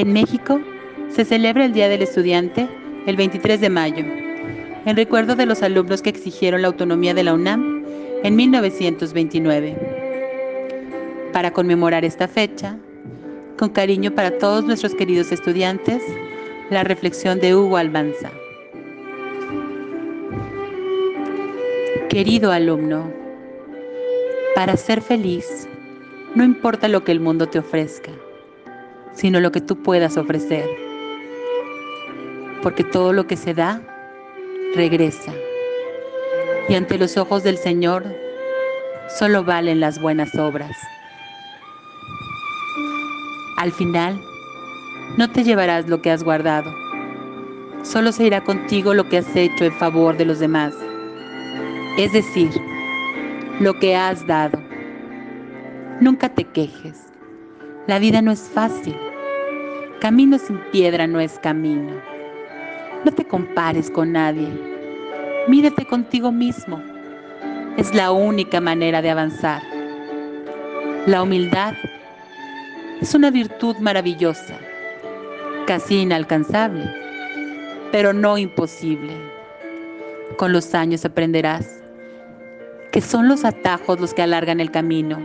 En 0.00 0.14
México 0.14 0.58
se 1.10 1.26
celebra 1.26 1.66
el 1.66 1.74
Día 1.74 1.90
del 1.90 2.00
Estudiante 2.00 2.66
el 3.06 3.16
23 3.16 3.60
de 3.60 3.68
mayo, 3.68 4.02
en 4.86 4.96
recuerdo 4.96 5.36
de 5.36 5.44
los 5.44 5.62
alumnos 5.62 6.00
que 6.00 6.08
exigieron 6.08 6.62
la 6.62 6.68
autonomía 6.68 7.12
de 7.12 7.22
la 7.22 7.34
UNAM 7.34 7.84
en 8.22 8.34
1929. 8.34 9.76
Para 11.34 11.52
conmemorar 11.52 12.06
esta 12.06 12.28
fecha, 12.28 12.78
con 13.58 13.68
cariño 13.68 14.14
para 14.14 14.38
todos 14.38 14.64
nuestros 14.64 14.94
queridos 14.94 15.32
estudiantes, 15.32 16.02
la 16.70 16.82
reflexión 16.82 17.38
de 17.38 17.54
Hugo 17.54 17.76
Almanza. 17.76 18.30
Querido 22.08 22.52
alumno, 22.52 23.12
para 24.54 24.78
ser 24.78 25.02
feliz, 25.02 25.68
no 26.34 26.42
importa 26.42 26.88
lo 26.88 27.04
que 27.04 27.12
el 27.12 27.20
mundo 27.20 27.46
te 27.50 27.58
ofrezca, 27.58 28.12
sino 29.12 29.40
lo 29.40 29.52
que 29.52 29.60
tú 29.60 29.76
puedas 29.82 30.16
ofrecer. 30.16 30.68
Porque 32.62 32.84
todo 32.84 33.12
lo 33.12 33.26
que 33.26 33.36
se 33.36 33.54
da, 33.54 33.80
regresa. 34.74 35.32
Y 36.68 36.74
ante 36.74 36.98
los 36.98 37.16
ojos 37.16 37.42
del 37.42 37.56
Señor, 37.56 38.04
solo 39.18 39.44
valen 39.44 39.80
las 39.80 40.00
buenas 40.00 40.34
obras. 40.36 40.76
Al 43.58 43.72
final, 43.72 44.20
no 45.18 45.30
te 45.30 45.42
llevarás 45.42 45.88
lo 45.88 46.00
que 46.00 46.10
has 46.10 46.22
guardado. 46.22 46.72
Solo 47.82 48.12
se 48.12 48.24
irá 48.24 48.42
contigo 48.42 48.94
lo 48.94 49.08
que 49.08 49.18
has 49.18 49.36
hecho 49.36 49.64
en 49.64 49.72
favor 49.72 50.16
de 50.16 50.26
los 50.26 50.38
demás. 50.38 50.74
Es 51.98 52.12
decir, 52.12 52.50
lo 53.58 53.78
que 53.78 53.96
has 53.96 54.26
dado. 54.26 54.58
Nunca 56.00 56.28
te 56.28 56.44
quejes. 56.44 57.06
La 57.86 57.98
vida 57.98 58.22
no 58.22 58.30
es 58.30 58.40
fácil. 58.40 58.96
Camino 60.00 60.38
sin 60.38 60.56
piedra 60.72 61.06
no 61.06 61.20
es 61.20 61.38
camino. 61.40 61.92
No 63.04 63.12
te 63.12 63.22
compares 63.22 63.90
con 63.90 64.12
nadie. 64.12 64.48
Mírate 65.46 65.84
contigo 65.84 66.32
mismo. 66.32 66.82
Es 67.76 67.94
la 67.94 68.10
única 68.10 68.62
manera 68.62 69.02
de 69.02 69.10
avanzar. 69.10 69.60
La 71.06 71.22
humildad 71.22 71.74
es 73.02 73.14
una 73.14 73.30
virtud 73.30 73.76
maravillosa, 73.76 74.58
casi 75.66 76.00
inalcanzable, 76.00 76.90
pero 77.92 78.14
no 78.14 78.38
imposible. 78.38 79.12
Con 80.38 80.54
los 80.54 80.74
años 80.74 81.04
aprenderás 81.04 81.78
que 82.90 83.02
son 83.02 83.28
los 83.28 83.44
atajos 83.44 84.00
los 84.00 84.14
que 84.14 84.22
alargan 84.22 84.60
el 84.60 84.70
camino, 84.70 85.18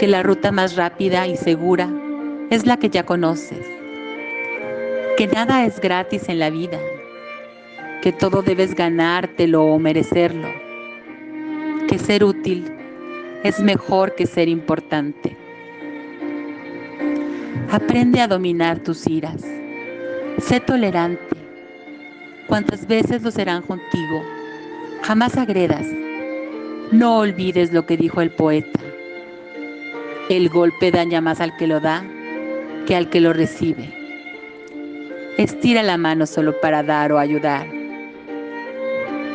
que 0.00 0.08
la 0.08 0.24
ruta 0.24 0.50
más 0.50 0.74
rápida 0.74 1.28
y 1.28 1.36
segura 1.36 1.88
es 2.50 2.66
la 2.66 2.76
que 2.76 2.90
ya 2.90 3.04
conoces, 3.04 3.66
que 5.16 5.26
nada 5.26 5.64
es 5.64 5.80
gratis 5.80 6.28
en 6.28 6.38
la 6.38 6.50
vida, 6.50 6.78
que 8.02 8.12
todo 8.12 8.42
debes 8.42 8.74
ganártelo 8.74 9.64
o 9.64 9.78
merecerlo, 9.78 10.48
que 11.88 11.98
ser 11.98 12.24
útil 12.24 12.70
es 13.42 13.60
mejor 13.60 14.14
que 14.14 14.26
ser 14.26 14.48
importante. 14.48 15.36
Aprende 17.70 18.20
a 18.20 18.28
dominar 18.28 18.78
tus 18.78 19.06
iras. 19.06 19.42
Sé 20.38 20.60
tolerante. 20.60 21.36
Cuantas 22.46 22.86
veces 22.86 23.22
lo 23.22 23.30
serán 23.30 23.62
contigo. 23.62 24.22
Jamás 25.02 25.36
agredas. 25.36 25.86
No 26.92 27.18
olvides 27.18 27.72
lo 27.72 27.84
que 27.86 27.96
dijo 27.96 28.20
el 28.20 28.30
poeta. 28.30 28.80
El 30.28 30.48
golpe 30.48 30.90
daña 30.90 31.20
más 31.20 31.40
al 31.40 31.56
que 31.56 31.66
lo 31.66 31.80
da 31.80 32.04
que 32.86 32.96
al 32.96 33.08
que 33.10 33.20
lo 33.20 33.32
recibe. 33.32 33.92
Estira 35.38 35.82
la 35.82 35.96
mano 35.96 36.26
solo 36.26 36.60
para 36.60 36.82
dar 36.82 37.12
o 37.12 37.18
ayudar. 37.18 37.66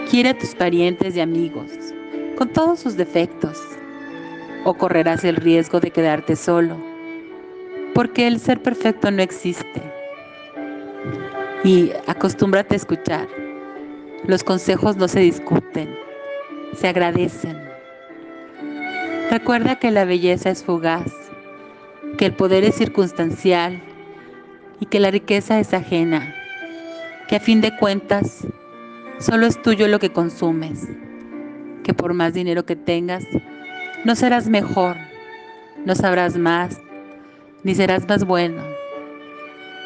Quiere 0.10 0.30
a 0.30 0.38
tus 0.38 0.56
parientes 0.56 1.16
y 1.16 1.20
amigos, 1.20 1.72
con 2.38 2.50
todos 2.50 2.80
sus 2.80 2.96
defectos, 2.96 3.58
o 4.64 4.74
correrás 4.74 5.24
el 5.24 5.36
riesgo 5.36 5.80
de 5.80 5.92
quedarte 5.92 6.36
solo, 6.36 6.78
porque 7.94 8.28
el 8.28 8.40
ser 8.40 8.62
perfecto 8.62 9.12
no 9.12 9.22
existe. 9.22 9.82
Y 11.64 11.92
acostúmbrate 12.08 12.76
a 12.76 12.78
escuchar. 12.78 13.28
Los 14.26 14.44
consejos 14.44 14.96
no 14.98 15.08
se 15.08 15.20
discuten, 15.20 15.94
se 16.76 16.88
agradecen. 16.88 17.58
Recuerda 19.30 19.78
que 19.78 19.92
la 19.92 20.06
belleza 20.06 20.50
es 20.50 20.64
fugaz, 20.64 21.19
que 22.18 22.26
el 22.26 22.34
poder 22.34 22.64
es 22.64 22.76
circunstancial 22.76 23.82
y 24.80 24.86
que 24.86 25.00
la 25.00 25.12
riqueza 25.12 25.60
es 25.60 25.74
ajena, 25.74 26.34
que 27.28 27.36
a 27.36 27.40
fin 27.40 27.62
de 27.62 27.76
cuentas 27.78 28.46
solo 29.20 29.46
es 29.46 29.62
tuyo 29.62 29.88
lo 29.88 30.00
que 30.00 30.12
consumes, 30.12 30.88
que 31.84 31.94
por 31.94 32.14
más 32.14 32.34
dinero 32.34 32.66
que 32.66 32.76
tengas, 32.76 33.24
no 34.06 34.16
serás 34.16 34.48
mejor, 34.48 34.98
no 35.86 35.96
sabrás 35.96 36.38
más, 36.38 36.80
ni 37.64 37.76
serás 37.76 38.08
más 38.08 38.26
bueno, 38.26 38.64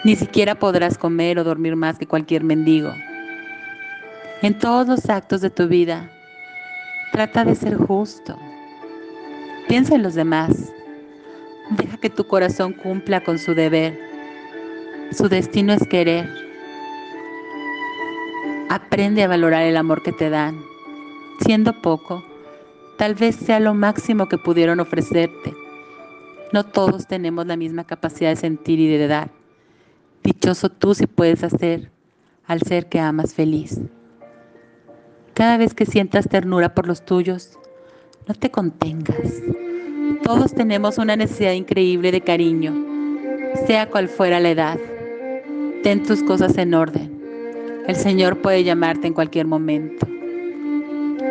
ni 0.03 0.15
siquiera 0.15 0.55
podrás 0.55 0.97
comer 0.97 1.39
o 1.39 1.43
dormir 1.43 1.75
más 1.75 1.97
que 1.97 2.07
cualquier 2.07 2.43
mendigo. 2.43 2.93
En 4.41 4.57
todos 4.57 4.87
los 4.87 5.09
actos 5.09 5.41
de 5.41 5.49
tu 5.49 5.67
vida, 5.67 6.11
trata 7.11 7.45
de 7.45 7.55
ser 7.55 7.75
justo 7.77 8.37
Piensa 9.67 9.95
en 9.95 10.03
los 10.03 10.13
demás. 10.13 10.62
Que 12.03 12.09
tu 12.09 12.27
corazón 12.27 12.73
cumpla 12.73 13.23
con 13.23 13.39
su 13.39 13.55
deber. 13.55 13.97
Su 15.13 15.29
destino 15.29 15.71
es 15.71 15.87
querer. 15.87 16.29
Aprende 18.69 19.23
a 19.23 19.29
valorar 19.29 19.63
el 19.63 19.77
amor 19.77 20.03
que 20.03 20.11
te 20.11 20.29
dan. 20.29 20.59
Siendo 21.45 21.81
poco, 21.81 22.21
tal 22.97 23.15
vez 23.15 23.37
sea 23.37 23.61
lo 23.61 23.73
máximo 23.73 24.27
que 24.27 24.37
pudieron 24.37 24.81
ofrecerte. 24.81 25.55
No 26.51 26.65
todos 26.65 27.07
tenemos 27.07 27.47
la 27.47 27.55
misma 27.55 27.85
capacidad 27.85 28.31
de 28.31 28.35
sentir 28.35 28.81
y 28.81 28.97
de 28.97 29.07
dar. 29.07 29.31
Dichoso 30.25 30.67
tú 30.67 30.93
si 30.95 31.07
puedes 31.07 31.41
hacer 31.41 31.89
al 32.47 32.63
ser 32.63 32.89
que 32.89 32.99
amas 32.99 33.33
feliz. 33.33 33.79
Cada 35.33 35.55
vez 35.55 35.73
que 35.73 35.85
sientas 35.85 36.27
ternura 36.27 36.75
por 36.75 36.85
los 36.85 37.05
tuyos, 37.05 37.57
no 38.27 38.35
te 38.35 38.51
contengas. 38.51 39.41
Todos 40.23 40.53
tenemos 40.53 40.97
una 40.97 41.15
necesidad 41.15 41.51
increíble 41.51 42.11
de 42.11 42.21
cariño, 42.21 42.73
sea 43.67 43.89
cual 43.89 44.07
fuera 44.07 44.39
la 44.39 44.51
edad. 44.51 44.79
Ten 45.83 46.03
tus 46.03 46.23
cosas 46.23 46.57
en 46.57 46.73
orden. 46.73 47.11
El 47.87 47.95
Señor 47.95 48.37
puede 48.37 48.63
llamarte 48.63 49.07
en 49.07 49.13
cualquier 49.13 49.45
momento. 49.45 50.07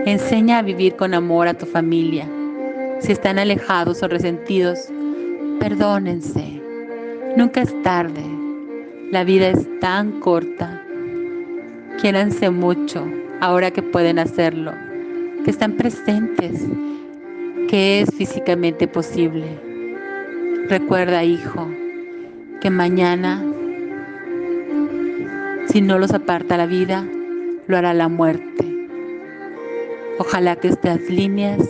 Enseña 0.05 0.59
a 0.59 0.63
vivir 0.63 0.97
con 0.97 1.15
amor 1.15 1.49
a 1.49 1.55
tu 1.55 1.67
familia. 1.67 2.29
Si 3.01 3.13
están 3.13 3.39
alejados 3.39 4.03
o 4.03 4.09
resentidos, 4.09 4.79
perdónense. 5.59 6.61
Nunca 7.37 7.63
es 7.63 7.83
tarde. 7.83 8.23
La 9.11 9.25
vida 9.25 9.49
es 9.49 9.67
tan 9.81 10.21
corta. 10.21 10.83
Quiéranse 12.01 12.51
mucho 12.51 13.07
ahora 13.41 13.71
que 13.71 13.83
pueden 13.83 14.19
hacerlo 14.19 14.73
que 15.45 15.51
están 15.51 15.73
presentes, 15.73 16.63
que 17.69 18.01
es 18.01 18.11
físicamente 18.15 18.87
posible. 18.87 19.47
Recuerda, 20.69 21.25
hijo, 21.25 21.69
que 22.61 22.71
mañana, 22.71 23.45
si 25.69 25.81
no 25.81 25.99
los 25.99 26.13
aparta 26.13 26.57
la 26.57 26.67
vida, 26.67 27.07
lo 27.67 27.77
hará 27.77 27.95
la 27.95 28.09
muerte. 28.09 28.89
Ojalá 30.19 30.57
que 30.57 30.69
estas 30.69 31.01
líneas 31.11 31.61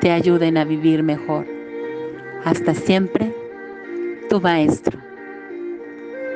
te 0.00 0.10
ayuden 0.10 0.56
a 0.56 0.64
vivir 0.64 1.02
mejor. 1.02 1.46
Hasta 2.44 2.74
siempre, 2.74 3.34
tu 4.28 4.40
maestro. 4.40 4.98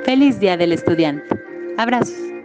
Feliz 0.05 0.39
Día 0.41 0.57
del 0.57 0.73
Estudiante. 0.73 1.39
Abrazos. 1.77 2.36